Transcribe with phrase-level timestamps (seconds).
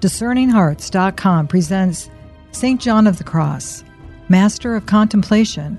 [0.00, 2.08] DiscerningHearts.com presents
[2.52, 2.80] St.
[2.80, 3.84] John of the Cross,
[4.30, 5.78] Master of Contemplation,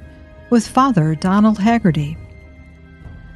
[0.52, 2.16] with Father Donald Haggerty.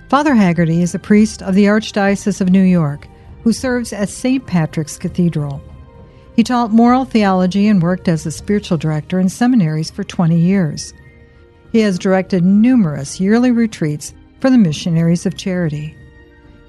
[0.10, 3.08] Father Haggerty is a priest of the Archdiocese of New York
[3.44, 4.46] who serves at St.
[4.46, 5.60] Patrick's Cathedral.
[6.36, 10.94] He taught moral theology and worked as a spiritual director in seminaries for 20 years.
[11.72, 15.96] He has directed numerous yearly retreats for the missionaries of charity.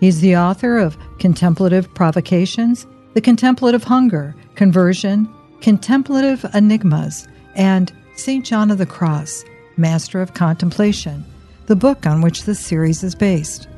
[0.00, 2.86] He's the author of Contemplative Provocations,
[3.16, 5.26] The Contemplative Hunger, Conversion,
[5.62, 8.44] Contemplative Enigmas, and St.
[8.44, 9.42] John of the Cross,
[9.78, 11.24] Master of Contemplation,
[11.64, 13.68] the book on which this series is based.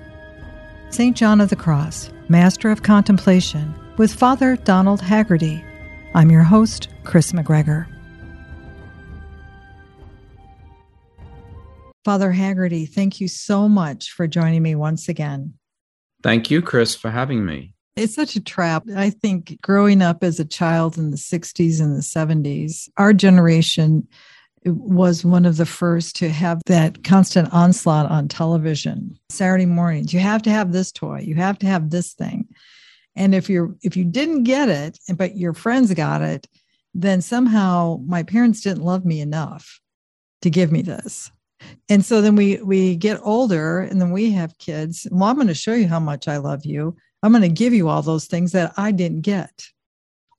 [0.91, 1.17] St.
[1.17, 5.63] John of the Cross, Master of Contemplation, with Father Donald Haggerty.
[6.17, 7.87] I'm your host, Kris McGregor.
[12.05, 15.55] Father Haggerty, thank you so much for joining me once again.
[16.25, 17.77] Thank you, Kris, for having me.
[17.99, 18.85] It's such a trap.
[18.97, 24.07] I think growing up as a child in the 60s and the 70s, our generation
[24.65, 29.19] was one of the first to have that constant onslaught on television.
[29.31, 32.47] Saturday mornings, you have to have this toy, you have to have this thing.
[33.17, 36.47] And if you're if you didn't get it, but your friends got it,
[36.95, 39.81] then somehow my parents didn't love me enough
[40.43, 41.33] to give me this
[41.89, 45.49] and so then we we get older and then we have kids well i'm going
[45.49, 48.27] to show you how much i love you i'm going to give you all those
[48.27, 49.67] things that i didn't get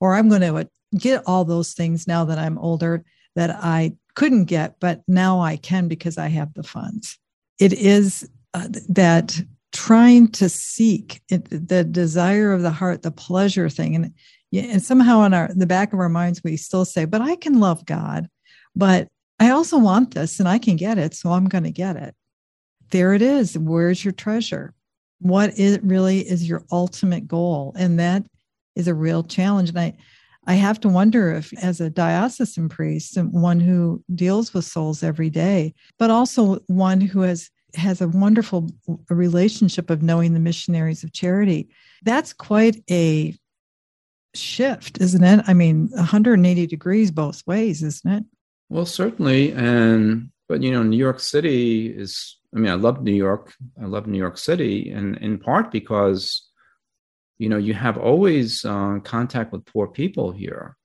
[0.00, 3.04] or i'm going to get all those things now that i'm older
[3.36, 7.18] that i couldn't get but now i can because i have the funds
[7.58, 9.40] it is uh, that
[9.72, 14.12] trying to seek it, the desire of the heart the pleasure thing and
[14.52, 17.60] and somehow in our the back of our minds we still say but i can
[17.60, 18.28] love god
[18.74, 19.08] but
[19.40, 22.14] I also want this and I can get it, so I'm going to get it.
[22.90, 23.56] There it is.
[23.56, 24.74] Where's your treasure?
[25.20, 27.74] What is really is your ultimate goal?
[27.78, 28.24] And that
[28.74, 29.70] is a real challenge.
[29.70, 29.94] And I,
[30.46, 35.02] I have to wonder if, as a diocesan priest and one who deals with souls
[35.02, 38.68] every day, but also one who has has a wonderful
[39.10, 41.68] relationship of knowing the missionaries of charity,
[42.02, 43.32] that's quite a
[44.34, 45.44] shift, isn't it?
[45.46, 48.24] I mean, 180 degrees both ways, isn't it?
[48.68, 52.36] Well, certainly, and but you know, New York City is.
[52.54, 53.54] I mean, I love New York.
[53.80, 56.48] I love New York City, and in part because
[57.38, 60.76] you know you have always uh, contact with poor people here,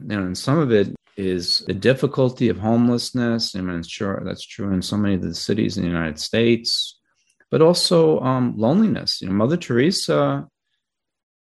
[0.00, 3.54] You know, and some of it is the difficulty of homelessness.
[3.54, 7.00] I mean, sure that's true in so many of the cities in the United States,
[7.50, 9.22] but also um, loneliness.
[9.22, 10.46] You know, Mother Teresa,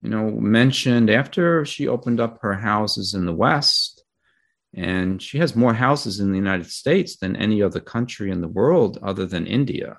[0.03, 3.95] you know, mentioned after she opened up her houses in the West
[4.76, 8.48] and she has more houses in the United States than any other country in the
[8.48, 9.98] world other than India,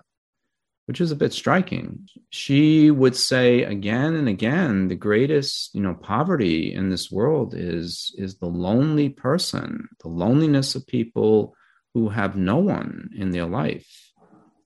[0.85, 2.07] which is a bit striking.
[2.29, 8.13] She would say again and again, the greatest, you know, poverty in this world is,
[8.19, 11.55] is the lonely person, the loneliness of people
[11.95, 13.88] who have no one in their life.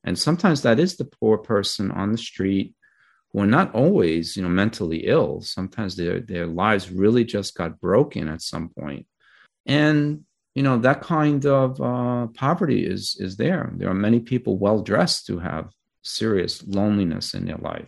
[0.03, 2.75] And sometimes that is the poor person on the street
[3.31, 5.39] who are not always, you know, mentally ill.
[5.39, 9.05] Sometimes their, their lives really just got broken at some point
[9.65, 13.71] and you know that kind of uh, poverty is is there.
[13.75, 15.71] There are many people well dressed who have
[16.03, 17.87] serious loneliness in their life.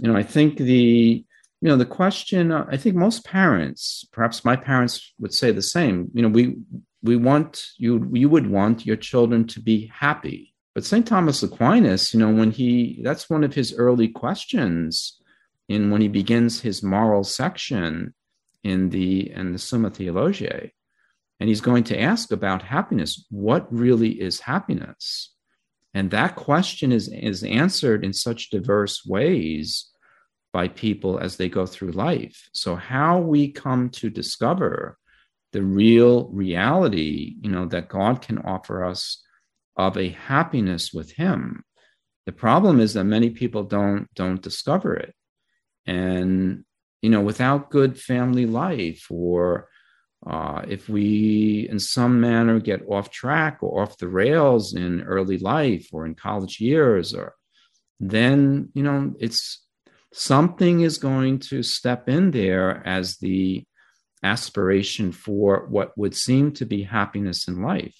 [0.00, 1.24] You know i think the
[1.60, 5.62] you know the question uh, i think most parents perhaps my parents would say the
[5.62, 6.10] same.
[6.14, 6.56] You know we
[7.02, 10.52] we want you you would want your children to be happy.
[10.74, 15.20] But st thomas aquinas you know when he that's one of his early questions
[15.68, 18.14] in when he begins his moral section
[18.64, 20.72] in the in the summa theologiae
[21.40, 23.26] and he's going to ask about happiness.
[23.30, 25.34] What really is happiness?
[25.92, 29.90] And that question is, is answered in such diverse ways
[30.52, 32.48] by people as they go through life.
[32.52, 34.98] So, how we come to discover
[35.52, 39.22] the real reality, you know, that God can offer us
[39.76, 41.64] of a happiness with Him.
[42.26, 45.14] The problem is that many people don't don't discover it,
[45.86, 46.64] and
[47.02, 49.68] you know, without good family life or
[50.26, 55.38] uh, if we, in some manner, get off track or off the rails in early
[55.38, 57.34] life or in college years, or
[58.00, 59.62] then you know it's
[60.12, 63.64] something is going to step in there as the
[64.22, 67.96] aspiration for what would seem to be happiness in life,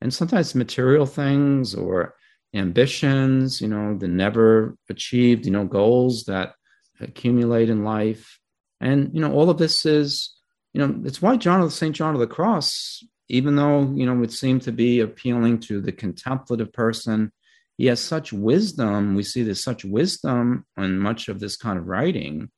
[0.00, 2.14] and sometimes material things or
[2.54, 6.54] ambitions, you know, the never achieved, you know, goals that
[7.00, 8.40] accumulate in life,
[8.80, 10.39] and you know, all of this is
[10.72, 11.94] you know, it's why John of St.
[11.94, 15.92] John of the Cross, even though, you know, would seem to be appealing to the
[15.92, 17.32] contemplative person,
[17.76, 19.14] he has such wisdom.
[19.14, 22.50] We see there's such wisdom in much of this kind of writing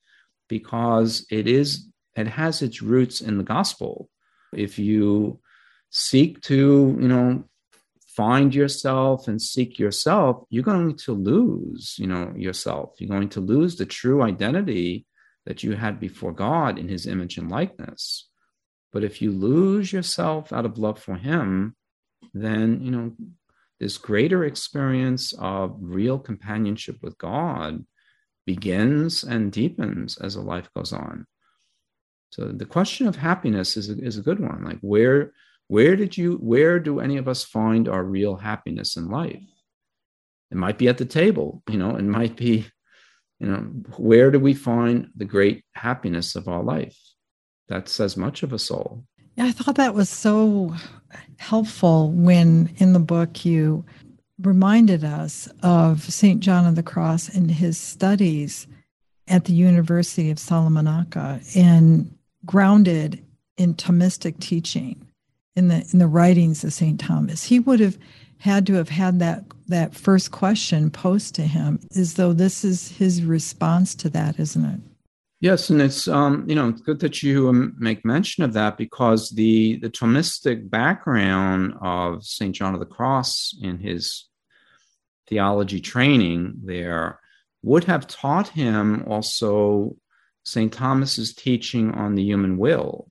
[0.49, 1.87] because it is
[2.17, 4.11] it has its roots in the gospel.
[4.53, 5.41] If you
[5.91, 7.45] seek to, you know,
[8.09, 12.95] find yourself and seek yourself, you're going to lose, you know, yourself.
[12.99, 15.07] You're going to lose the true identity
[15.47, 18.29] that you had before God in his image and likeness.
[18.93, 21.75] But if you lose yourself out of love for him,
[22.35, 23.13] then, you know,
[23.81, 27.85] this greater experience of real companionship with God
[28.47, 31.27] begins and deepens as a life goes on.
[32.31, 34.65] So the question of happiness is a, is a good one.
[34.65, 35.33] Like where
[35.69, 39.43] where did you where do any of us find our real happiness in life?
[40.51, 42.67] It might be at the table, you know, it might be,
[43.43, 43.59] you know,
[43.97, 46.97] where do we find the great happiness of our life?
[47.69, 49.05] That says much of a soul.
[49.35, 50.75] Yeah, I thought that was so
[51.39, 53.85] helpful when in the book you
[54.41, 56.39] reminded us of St.
[56.39, 58.69] John of the Cross and his studies
[59.27, 62.17] at the University of Salamanca and
[62.47, 63.25] grounded
[63.57, 65.05] in Thomistic teaching
[65.57, 67.01] in the in the writings of St.
[67.01, 67.43] Thomas.
[67.43, 67.99] He would have
[68.43, 72.91] had to have had that that first question posed to him as though this is
[72.91, 74.81] his response to that, isn't it?
[75.39, 79.31] Yes, and it's um, you know good that you um, make mention of that because
[79.31, 84.29] the the Thomistic background of Saint John of the Cross in his
[85.29, 87.21] theology training there
[87.63, 89.97] would have taught him also
[90.45, 93.09] Saint Thomas's teaching on the human will,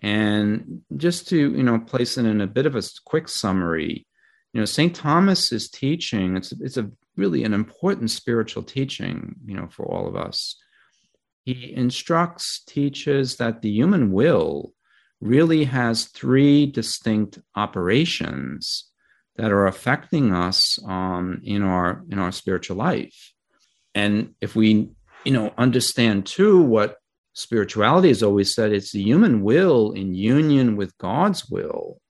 [0.00, 4.06] and just to you know place it in a bit of a quick summary,
[4.52, 9.68] you know Saint Thomas's teaching it's it's a really an important spiritual teaching you know
[9.68, 10.56] for all of us
[11.44, 14.72] he instructs, teaches that the human will
[15.20, 18.90] really has three distinct operations
[19.36, 23.32] that are affecting us um, in our in our spiritual life.
[23.94, 24.90] And if we,
[25.24, 26.96] you know, understand too what
[27.32, 32.00] spirituality has always said, it's the human will in union with God's will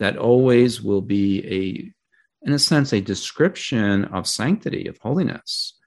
[0.00, 5.78] that always will be a, in a sense, a description of sanctity, of holiness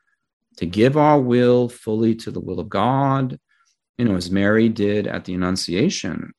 [0.57, 3.39] to give our will fully to the will of God,
[3.97, 6.33] you know, as Mary did at the Annunciation.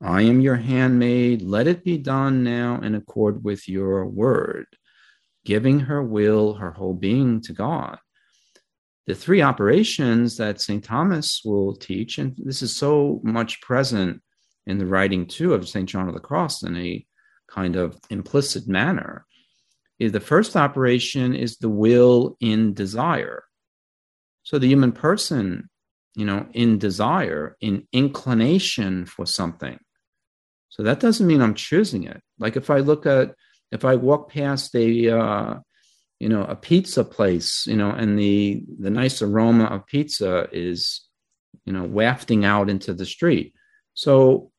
[0.00, 4.66] I am your handmaid, let it be done now in accord with your word,
[5.44, 7.98] giving her will, her whole being to God.
[9.08, 10.84] The three operations that St.
[10.84, 14.22] Thomas will teach, and this is so much present
[14.68, 15.88] in the writing too of St.
[15.88, 17.04] John of the Cross in a
[17.50, 19.26] kind of implicit manner.
[19.98, 23.42] Is the first operation is the will in desire.
[24.44, 25.68] So the human person,
[26.14, 29.78] you know, in desire, in inclination for something.
[30.68, 32.22] So that doesn't mean I'm choosing it.
[32.38, 33.34] Like if I look at,
[33.72, 35.54] if I walk past a, uh,
[36.20, 41.02] you know, a pizza place, you know, and the the nice aroma of pizza is,
[41.64, 43.54] you know, wafting out into the street.
[43.94, 44.50] So,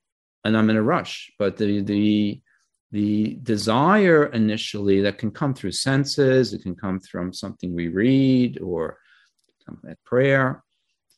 [0.44, 2.41] and I'm in a rush, but the the
[2.91, 8.59] the desire initially that can come through senses, it can come from something we read
[8.62, 8.97] or
[9.88, 10.63] at prayer,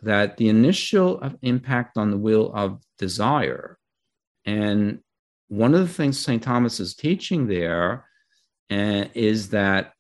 [0.02, 3.78] that the initial impact on the will of desire.
[4.46, 5.00] And
[5.48, 6.42] one of the things St.
[6.44, 8.06] Thomas is teaching there
[8.70, 9.94] uh, is that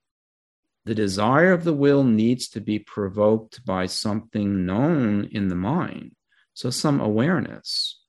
[0.86, 6.16] the desire of the will needs to be provoked by something known in the mind.
[6.54, 8.01] So, some awareness.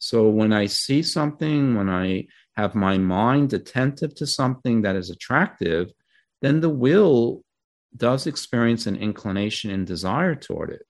[0.00, 2.26] So, when I see something, when I
[2.56, 5.92] have my mind attentive to something that is attractive,
[6.42, 7.44] then the will
[7.96, 10.82] does experience an inclination and desire toward it.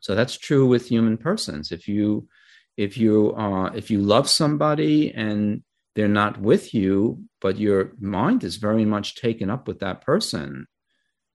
[0.00, 1.72] So that's true with human persons.
[1.72, 2.28] If you
[2.76, 5.62] if you uh, if you love somebody and
[5.96, 10.66] they're not with you, but your mind is very much taken up with that person,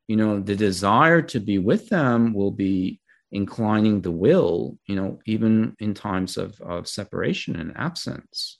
[0.07, 3.00] you know, the desire to be with them will be
[3.31, 8.59] inclining the will, you know, even in times of, of separation and absence.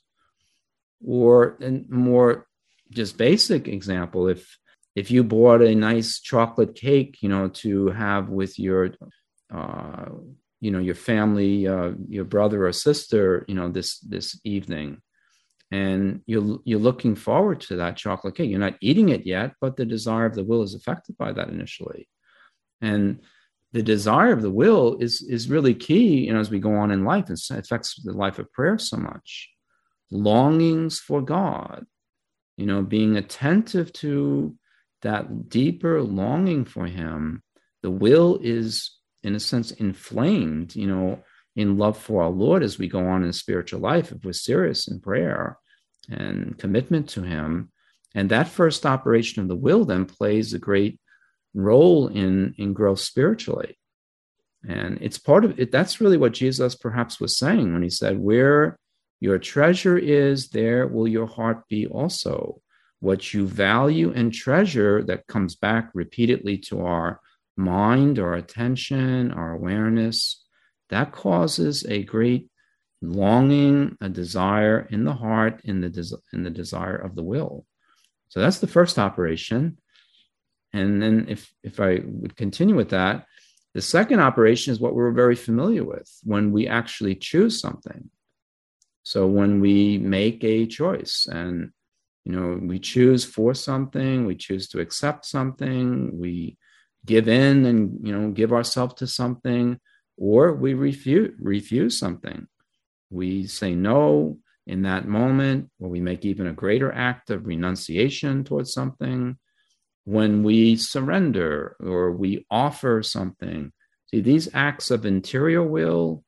[1.05, 2.47] Or a more
[2.91, 4.57] just basic example, if
[4.95, 8.91] if you bought a nice chocolate cake, you know, to have with your,
[9.53, 10.09] uh,
[10.59, 15.01] you know, your family, uh, your brother or sister, you know, this this evening,
[15.71, 18.49] and you're you're looking forward to that chocolate cake.
[18.49, 21.49] You're not eating it yet, but the desire of the will is affected by that
[21.49, 22.07] initially,
[22.81, 23.21] and
[23.73, 26.25] the desire of the will is is really key.
[26.25, 28.97] You know, as we go on in life, and affects the life of prayer so
[28.97, 29.49] much.
[30.11, 31.85] Longings for God,
[32.57, 34.55] you know, being attentive to
[35.03, 37.43] that deeper longing for him,
[37.81, 38.91] the will is,
[39.23, 41.23] in a sense, inflamed, you know,
[41.55, 44.87] in love for our Lord as we go on in spiritual life, if we're serious
[44.87, 45.57] in prayer
[46.09, 47.71] and commitment to him.
[48.13, 50.99] And that first operation of the will then plays a great
[51.53, 53.77] role in, in growth spiritually.
[54.67, 55.72] And it's part of it.
[55.72, 58.77] That's really what Jesus perhaps was saying when he said, Where
[59.20, 62.62] your treasure is, there will your heart be also.
[63.00, 67.20] What you value and treasure that comes back repeatedly to our
[67.58, 70.43] mind, our attention, our awareness,
[70.89, 72.48] that causes a great
[73.01, 77.65] longing, a desire in the heart, in the, des- in the desire of the will.
[78.29, 79.77] So that's the first operation.
[80.73, 83.25] And then if, if I would continue with that,
[83.73, 88.09] the second operation is what we're very familiar with when we actually choose something.
[89.03, 91.71] So when we make a choice and
[92.25, 96.57] you know we choose for something, we choose to accept something, we
[97.05, 99.79] give in and you know give ourselves to something,
[100.17, 102.47] or we refuse refuse something.
[103.09, 104.37] We say no
[104.67, 109.37] in that moment, or we make even a greater act of renunciation towards something.
[110.05, 113.72] When we surrender or we offer something,
[114.10, 116.24] see these acts of interior will,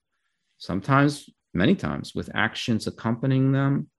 [0.57, 3.89] sometimes, many times, with actions accompanying them,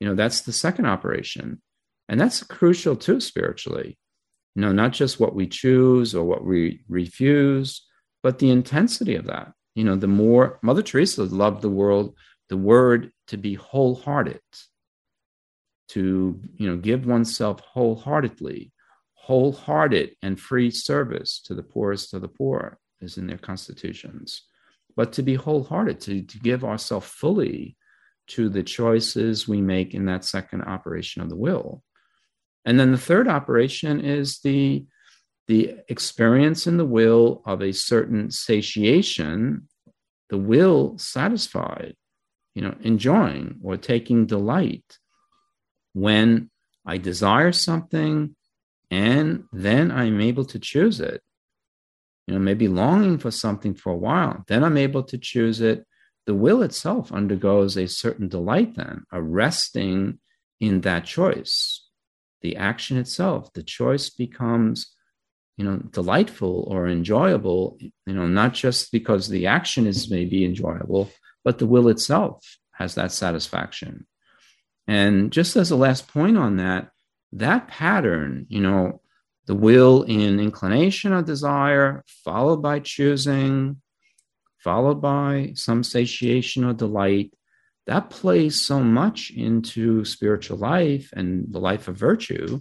[0.00, 1.62] you know, that's the second operation.
[2.08, 3.96] And that's crucial too, spiritually.
[4.54, 7.86] You know, not just what we choose or what we refuse,
[8.22, 9.52] but the intensity of that.
[9.74, 12.16] You know, the more Mother Teresa loved the world,
[12.48, 14.40] the word to be wholehearted,
[15.90, 18.71] to, you know, give oneself wholeheartedly,
[19.22, 24.42] wholehearted and free service to the poorest of the poor is in their constitutions.
[24.96, 27.76] But to be wholehearted, to, to give ourselves fully
[28.28, 31.84] to the choices we make in that second operation of the will.
[32.64, 34.86] And then the third operation is the
[35.48, 39.68] the experience in the will of a certain satiation,
[40.30, 41.96] the will satisfied,
[42.54, 44.98] you know, enjoying or taking delight
[45.94, 46.48] when
[46.86, 48.36] I desire something
[48.92, 51.22] and then I'm able to choose it.
[52.26, 55.86] You know, maybe longing for something for a while, then I'm able to choose it.
[56.26, 60.20] The will itself undergoes a certain delight, then, a resting
[60.60, 61.88] in that choice.
[62.42, 64.94] The action itself, the choice becomes
[65.56, 71.10] you know delightful or enjoyable you know not just because the action is maybe enjoyable
[71.44, 74.06] but the will itself has that satisfaction
[74.88, 76.91] and just as a last point on that
[77.32, 79.00] that pattern you know
[79.46, 83.80] the will in inclination or desire followed by choosing
[84.58, 87.32] followed by some satiation or delight
[87.86, 92.60] that plays so much into spiritual life and the life of virtue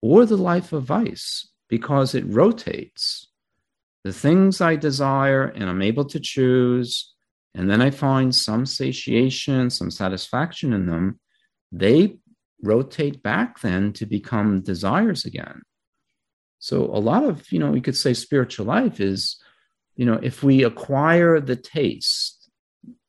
[0.00, 3.28] or the life of vice because it rotates.
[4.04, 7.12] The things I desire and I'm able to choose,
[7.54, 11.20] and then I find some satiation, some satisfaction in them,
[11.70, 12.16] they
[12.62, 15.62] rotate back then to become desires again.
[16.58, 19.42] So a lot of, you know, you could say spiritual life is,
[19.96, 22.50] you know, if we acquire the taste,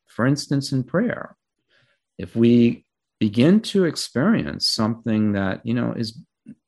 [0.08, 1.36] for instance, in prayer,
[2.18, 2.86] if we
[3.20, 6.20] begin to experience something that, you know, is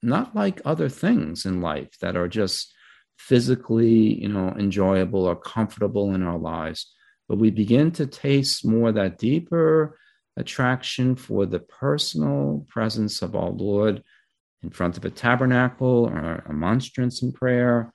[0.02, 2.74] not like other things in life that are just
[3.18, 6.92] physically, you know, enjoyable or comfortable in our lives,
[7.28, 9.98] but we begin to taste more that deeper
[10.38, 14.04] attraction for the personal presence of our Lord
[14.62, 17.94] in front of a tabernacle or a monstrance in prayer,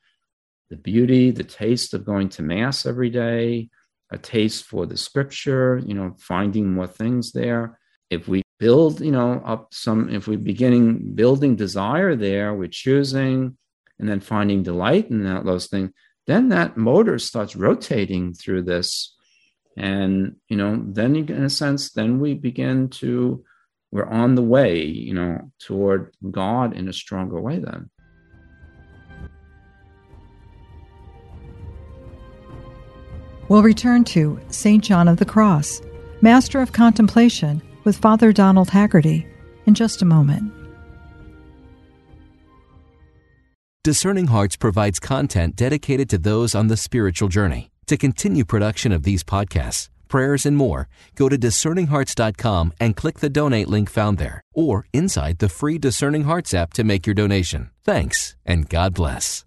[0.71, 3.71] the beauty, the taste of going to Mass every day,
[4.11, 7.79] a taste for the scripture, you know, finding more things there.
[8.11, 13.57] If we build, you know, up some, if we're beginning building desire there, we're choosing
[13.99, 15.91] and then finding delight in that, those things,
[16.27, 19.17] then that motor starts rotating through this.
[19.79, 23.45] And, you know, then in a sense, then we begin to,
[23.93, 27.89] we're on the way, you know, toward God in a stronger way then.
[33.49, 34.83] We'll return to St.
[34.83, 35.81] John of the Cross,
[36.23, 39.29] Master of Contemplation with Father Donald Haggerty
[39.67, 40.53] in just a moment.
[43.85, 47.71] Discerning Hearts provides content dedicated to those on the spiritual journey.
[47.89, 53.31] To continue production of these podcasts, prayers, and more, go to discerninghearts.com and click the
[53.31, 57.71] donate link found there, or inside the free Discerning Hearts app to make your donation.
[57.85, 59.45] Thanks, and God bless.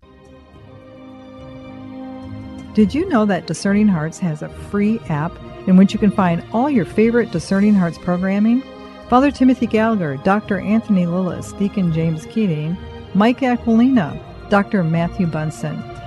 [2.73, 5.31] Did you know that Discerning Hearts has a free app?
[5.67, 8.63] in which you can find all your favorite Discerning Hearts programming.
[9.09, 10.59] Father Timothy Gallagher, Dr.
[10.59, 12.77] Anthony Lilles, Deacon James Keating,
[13.13, 14.19] Mike Aquilina,
[14.49, 14.83] Dr.
[14.83, 15.77] Matthew Bunson,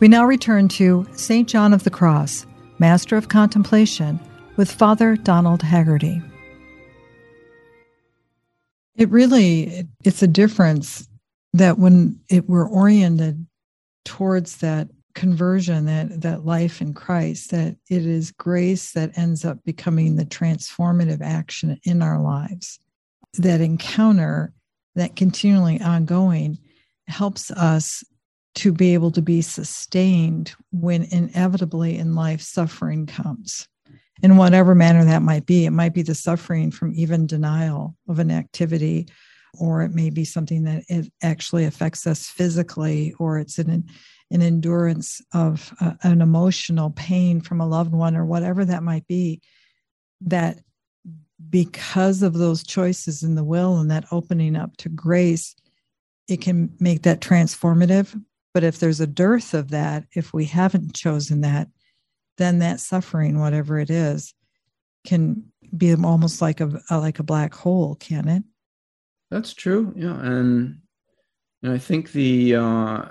[0.00, 1.48] We now return to St.
[1.48, 2.46] John of the Cross,
[2.78, 4.18] Master of Contemplation,
[4.56, 6.20] with Father Donald Haggerty.
[8.96, 11.08] It really it's a difference
[11.52, 13.46] that when it, we're oriented
[14.04, 19.62] towards that conversion, that that life in Christ, that it is grace that ends up
[19.64, 22.80] becoming the transformative action in our lives.
[23.38, 24.52] That encounter,
[24.96, 26.58] that continually ongoing,
[27.06, 28.02] helps us
[28.54, 33.68] to be able to be sustained when inevitably in life suffering comes
[34.22, 35.66] in whatever manner that might be.
[35.66, 39.08] It might be the suffering from even denial of an activity,
[39.58, 43.88] or it may be something that it actually affects us physically, or it's an,
[44.30, 49.06] an endurance of uh, an emotional pain from a loved one, or whatever that might
[49.06, 49.40] be.
[50.20, 50.58] That
[51.50, 55.54] because of those choices in the will and that opening up to grace,
[56.28, 58.18] it can make that transformative
[58.54, 61.68] but if there's a dearth of that, if we haven't chosen that,
[62.38, 64.32] then that suffering, whatever it is,
[65.04, 65.44] can
[65.76, 68.44] be almost like a, like a black hole, can it?
[69.30, 69.92] That's true.
[69.96, 70.78] Yeah, and
[71.62, 73.04] and I think the uh,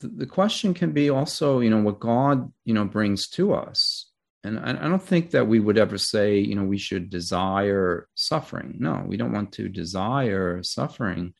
[0.00, 4.10] the, the question can be also, you know, what God, you know, brings to us.
[4.44, 8.08] And I, I don't think that we would ever say, you know, we should desire
[8.14, 8.76] suffering.
[8.78, 11.34] No, we don't want to desire suffering.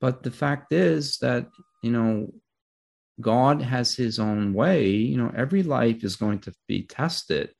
[0.00, 1.46] But the fact is that,
[1.82, 2.32] you know,
[3.20, 4.88] God has his own way.
[4.88, 7.50] You know, every life is going to be tested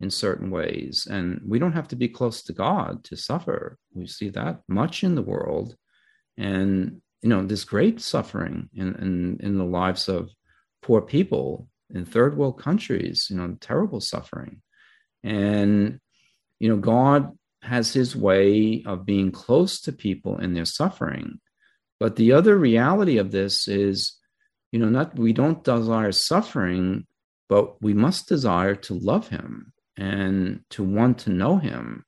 [0.00, 1.06] in certain ways.
[1.10, 3.78] And we don't have to be close to God to suffer.
[3.94, 5.76] We see that much in the world.
[6.36, 10.30] And, you know, there's great suffering in, in, in the lives of
[10.82, 14.62] poor people in third world countries, you know, terrible suffering.
[15.24, 15.98] And,
[16.60, 21.40] you know, God has his way of being close to people in their suffering.
[21.98, 24.17] But the other reality of this is
[24.72, 27.06] you know not we don't desire suffering
[27.48, 32.04] but we must desire to love him and to want to know him.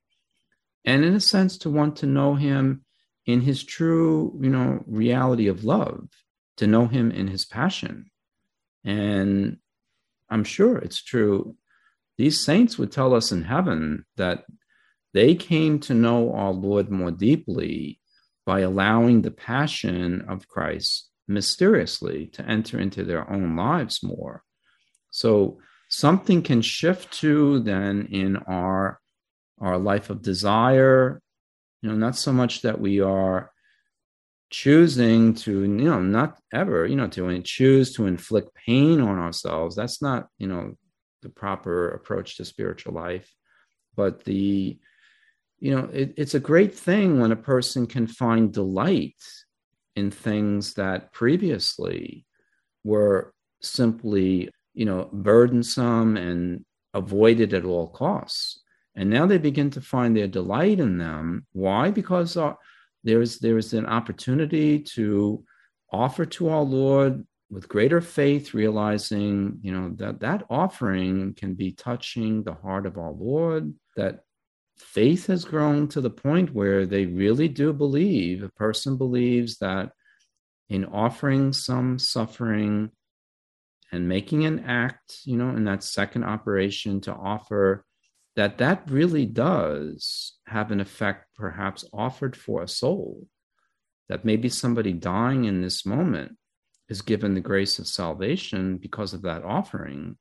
[0.85, 2.85] And in a sense to want to know him
[3.27, 6.09] in his true you know reality of love
[6.57, 8.11] to know him in his passion.
[8.85, 9.59] And
[10.29, 11.57] i'm sure it's true.
[12.17, 14.45] These saints would tell us in heaven that
[15.13, 18.01] they came to know our lord more deeply
[18.47, 24.43] by allowing the passion of christ mysteriously to enter into their own lives more.
[25.11, 29.01] So something can shift to then in our
[29.61, 31.21] our life of desire,
[31.83, 33.53] you know, not so much that we are
[34.49, 39.77] choosing to, you know, not ever, you know, to choose to inflict pain on ourselves.
[39.77, 40.77] That's not, you know,
[41.21, 43.31] the proper approach to spiritual life.
[43.97, 44.79] But the,
[45.59, 49.23] you know, it, it's a great thing when a person can find delight
[50.01, 52.25] in things that previously
[52.85, 58.61] were simply, you know, burdensome and avoided at all costs.
[58.97, 61.47] And now they begin to find their delight in them.
[61.53, 61.91] Why?
[61.91, 62.55] Because uh,
[63.05, 65.45] there's there's an opportunity to
[65.93, 71.71] offer to our Lord with greater faith, realizing you know that that offering can be
[71.73, 73.73] touching the heart of our Lord.
[73.97, 74.25] That
[74.81, 79.93] faith has grown to the point where they really do believe, a person believes that
[80.69, 82.91] in offering some suffering
[83.93, 87.85] and making an act, you know, in that second operation to offer
[88.37, 93.27] that that really does have an effect perhaps offered for a soul.
[94.09, 96.37] That maybe somebody dying in this moment
[96.89, 100.17] is given the grace of salvation because of that offering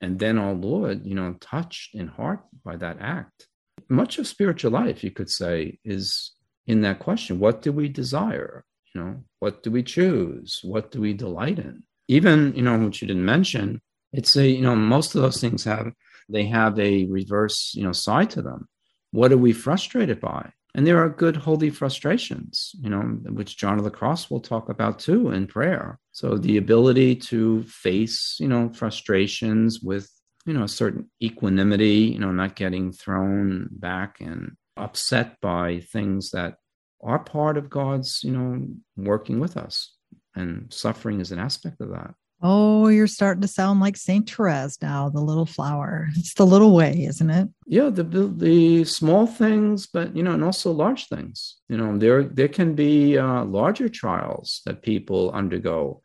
[0.00, 3.47] and then our lord you know touched in heart by that act
[3.88, 6.32] much of spiritual life, you could say, is
[6.66, 8.64] in that question what do we desire?
[8.94, 10.60] You know, what do we choose?
[10.62, 11.82] What do we delight in?
[12.08, 13.80] Even, you know, which you didn't mention,
[14.12, 15.92] it's a, you know, most of those things have,
[16.28, 18.68] they have a reverse, you know, side to them.
[19.10, 20.52] What are we frustrated by?
[20.74, 24.68] And there are good holy frustrations, you know, which John of the Cross will talk
[24.68, 25.98] about too in prayer.
[26.12, 30.10] So the ability to face, you know, frustrations with
[30.48, 36.30] you know a certain equanimity you know not getting thrown back and upset by things
[36.30, 36.56] that
[37.02, 39.94] are part of god's you know working with us
[40.34, 44.80] and suffering is an aspect of that Oh, you're starting to sound like Saint Therese
[44.80, 46.08] now, the little flower.
[46.16, 47.48] It's the little way, isn't it?
[47.66, 51.56] Yeah, the the small things, but you know, and also large things.
[51.68, 56.02] You know, there there can be uh, larger trials that people undergo.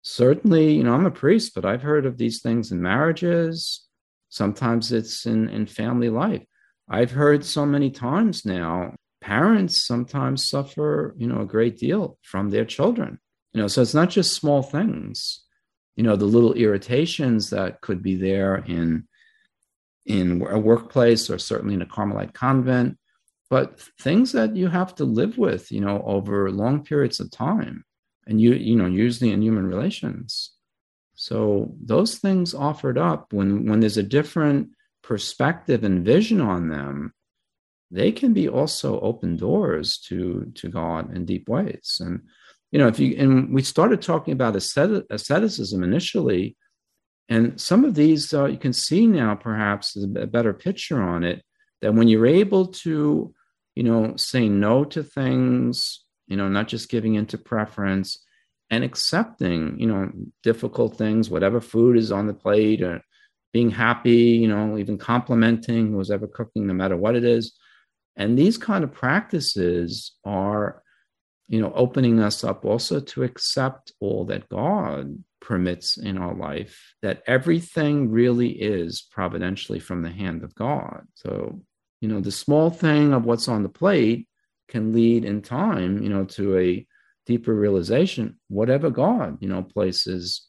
[0.00, 3.83] Certainly, you know, I'm a priest, but I've heard of these things in marriages.
[4.34, 6.44] Sometimes it's in in family life.
[6.88, 8.94] I've heard so many times now.
[9.20, 13.18] Parents sometimes suffer, you know, a great deal from their children.
[13.52, 15.44] You know, so it's not just small things
[15.96, 19.06] you know the little irritations that could be there in
[20.06, 22.98] in a workplace or certainly in a carmelite convent
[23.50, 27.84] but things that you have to live with you know over long periods of time
[28.26, 30.50] and you you know usually in human relations
[31.14, 34.70] so those things offered up when when there's a different
[35.02, 37.12] perspective and vision on them
[37.94, 41.98] they can be also open doors to to god in deep ways.
[42.04, 42.22] And
[42.72, 46.56] you know, if you and we started talking about asceticism initially,
[47.28, 51.44] and some of these uh, you can see now perhaps a better picture on it
[51.82, 53.32] that when you're able to,
[53.76, 58.18] you know, say no to things, you know, not just giving into preference
[58.74, 60.10] and accepting, you know,
[60.42, 63.00] difficult things, whatever food is on the plate, or
[63.52, 67.52] being happy, you know, even complimenting who's ever cooking, no matter what it is.
[68.16, 70.82] And these kind of practices are
[71.48, 76.94] you know, opening us up also to accept all that God permits in our life,
[77.02, 81.06] that everything really is providentially from the hand of God.
[81.14, 81.60] So,
[82.00, 84.26] you know, the small thing of what's on the plate
[84.68, 86.86] can lead in time, you know, to a
[87.26, 90.46] deeper realization, whatever God, you know, places,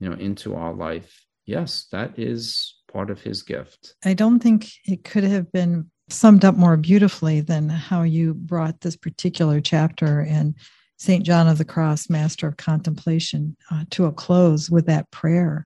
[0.00, 1.24] you know, into our life.
[1.46, 3.94] Yes, that is part of his gift.
[4.04, 8.80] I don't think it could have been summed up more beautifully than how you brought
[8.80, 10.54] this particular chapter in
[10.96, 11.24] St.
[11.24, 15.64] John of the Cross, Master of Contemplation, uh, to a close with that prayer,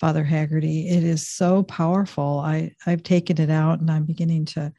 [0.00, 0.88] Father Haggerty.
[0.88, 2.40] It is so powerful.
[2.40, 4.72] I, I've taken it out and I'm beginning to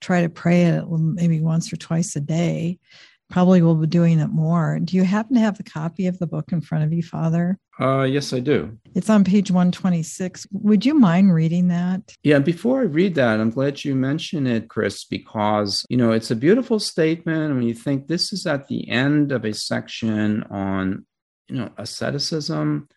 [0.00, 2.78] try to pray it maybe once or twice a day
[3.30, 4.78] probably will be doing it more.
[4.78, 7.58] Do you happen to have the copy of the book in front of you, Father?
[7.80, 8.78] Uh, yes, I do.
[8.94, 10.46] It's on page 126.
[10.52, 12.14] Would you mind reading that?
[12.22, 16.30] Yeah, before I read that, I'm glad you mentioned it, Kris, because, you know, it's
[16.30, 17.54] a beautiful statement.
[17.54, 21.04] When you think this is at the end of a section on,
[21.48, 22.88] you know, asceticism,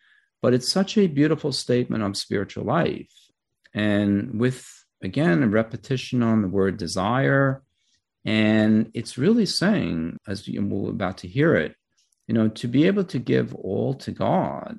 [0.41, 3.09] but it's such a beautiful statement of spiritual life.
[3.73, 4.67] And with,
[5.01, 7.63] again, a repetition on the word desire,
[8.27, 11.75] and it's really saying, as we're about to hear it,
[12.27, 14.77] you know, to be able to give all to God,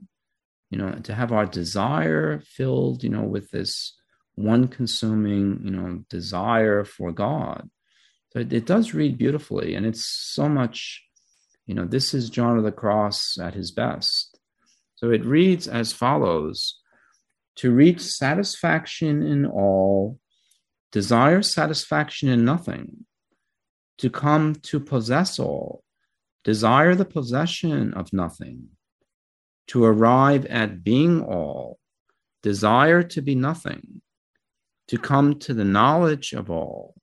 [0.69, 3.97] you know, to have our desire filled, you know, with this
[4.35, 7.71] one consuming, you know, desire for God.
[8.35, 9.75] So it, it does read beautifully.
[9.75, 11.03] And it's so much,
[11.65, 14.39] you know, this is John of the Cross at his best.
[14.97, 16.79] So it reads as follows
[17.57, 20.19] To reach satisfaction in all,
[20.93, 23.07] desire satisfaction in nothing
[23.99, 25.83] to come to possess all,
[26.45, 28.69] desire the possession of nothing,
[29.67, 31.79] to arrive at being all,
[32.43, 34.01] desire to be nothing,
[34.87, 36.95] to come to the knowledge of all,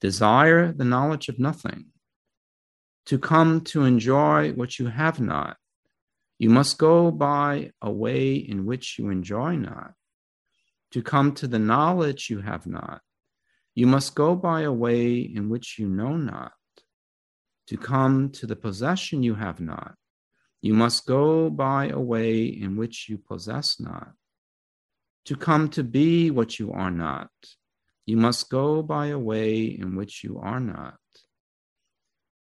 [0.00, 1.86] desire the knowledge of nothing,
[3.06, 5.56] to come to enjoy what you have not.
[6.38, 9.92] You must go by a way in which you enjoy not.
[10.90, 13.00] To come to the knowledge you have not,
[13.74, 16.52] you must go by a way in which you know not.
[17.68, 19.94] To come to the possession you have not,
[20.60, 24.12] you must go by a way in which you possess not.
[25.26, 27.30] To come to be what you are not,
[28.04, 30.98] you must go by a way in which you are not.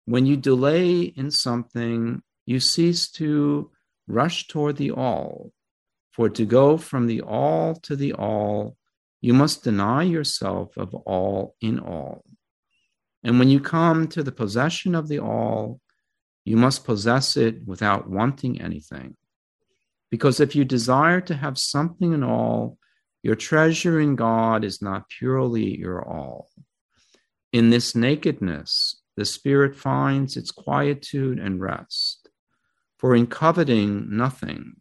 [0.06, 3.72] When you delay in something, you cease to
[4.08, 5.52] rush toward the all.
[6.12, 8.76] For to go from the all to the all
[9.22, 12.26] you must deny yourself of all in all.
[13.24, 15.80] And when you come to the possession of the all,
[16.44, 19.16] you must possess it without wanting anything.
[20.10, 22.80] Because if you desire to have something in all,
[23.22, 26.50] your treasure in God is not purely your all.
[27.54, 32.28] In this nakedness, the spirit finds its quietude and rest.
[32.98, 34.78] For in coveting nothing,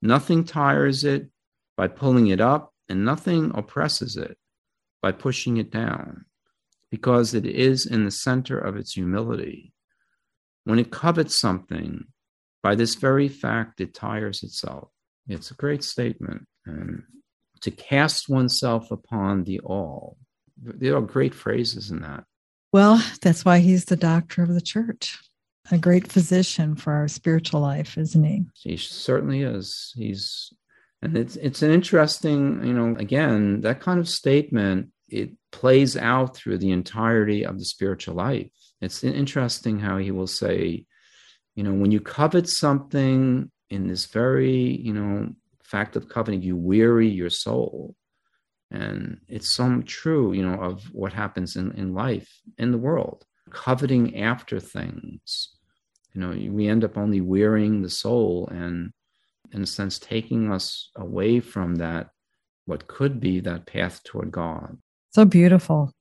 [0.00, 1.28] nothing tires it
[1.76, 4.36] by pulling it up and nothing oppresses it
[5.00, 6.26] by pushing it down,
[6.90, 9.72] because it is in the center of its humility.
[10.64, 12.04] When it covets something,
[12.62, 14.90] by this very fact, it tires itself.
[15.26, 16.46] It's a great statement.
[16.66, 17.02] And
[17.62, 20.18] to cast oneself upon the all,
[20.62, 22.24] there are great phrases in that.
[22.74, 25.16] Well, that's why he's the doctor of the church.
[25.70, 28.44] a great physician for our spiritual life, isn't he?
[28.54, 29.92] He certainly is.
[29.96, 30.52] He's
[31.02, 36.36] and it's it's an interesting, you know, again, that kind of statement, it plays out
[36.36, 38.48] through the entirety of the spiritual life.
[38.80, 40.86] It's interesting how he will say,
[41.56, 45.32] you know, when you covet something in this very, you know,
[45.64, 47.96] fact of coveting, you weary your soul.
[48.70, 53.24] And it's so true, you know, of what happens in, in life, in the world.
[53.50, 55.50] Coveting after things.
[56.14, 58.92] You know, we end up only wearying the soul and
[59.52, 62.10] in a sense, taking us away from that,
[62.66, 64.78] what could be that path toward God.
[65.10, 65.92] So beautiful.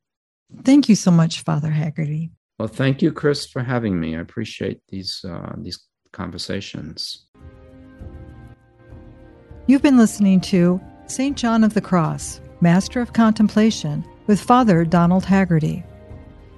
[0.63, 2.31] Thank you so much, Father Haggerty.
[2.59, 4.15] Well, thank you, Kris, for having me.
[4.15, 5.79] I appreciate these uh, these
[6.11, 7.25] conversations.
[9.67, 11.37] You've been listening to St.
[11.37, 15.83] John of the Cross, Master of Contemplation, with Father Donald Haggerty.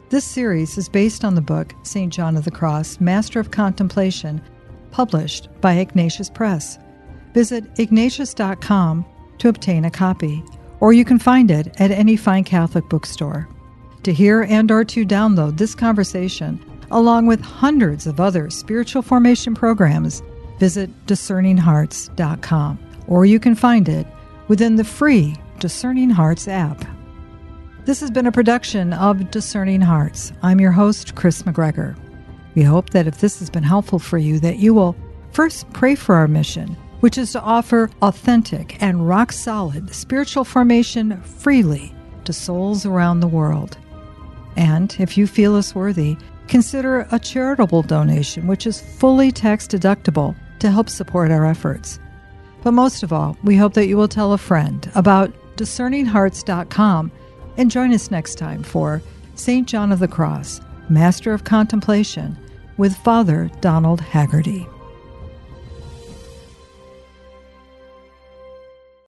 [0.10, 2.12] This series is based on the book St.
[2.12, 4.42] John of the Cross, Master of Contemplation,
[4.94, 6.80] published by Ignatius Press.
[7.34, 9.06] Visit ignatius.com
[9.40, 10.42] to obtain a copy,
[10.80, 13.50] or you can find it at any fine Catholic bookstore.
[14.04, 19.56] To hear and or to download this conversation, along with hundreds of other spiritual formation
[19.56, 20.22] programs,
[20.60, 24.06] visit discerninghearts.com, or you can find it
[24.48, 26.86] within the free Discerning Hearts app.
[27.86, 30.34] This has been a production of Discerning Hearts.
[30.44, 31.98] I'm your host, Kris McGregor.
[32.56, 34.96] We hope that if this has been helpful for you, that you will
[35.32, 41.22] first pray for our mission which is to offer authentic and rock solid spiritual formation
[41.24, 43.78] freely to souls around the world.
[44.56, 46.16] And if you feel us worthy,
[46.48, 52.00] consider a charitable donation, which is fully tax deductible to help support our efforts.
[52.64, 57.12] But most of all, we hope that you will tell a friend about discerninghearts.com
[57.58, 59.02] and join us next time for
[59.36, 59.68] St.
[59.68, 62.38] John of the Cross, Master of Contemplation,
[62.78, 64.68] with Father Donald Haggerty.